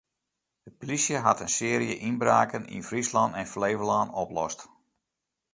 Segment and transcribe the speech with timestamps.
[0.67, 4.59] De plysje hat in searje ynbraken yn Fryslân en Flevolân oplost.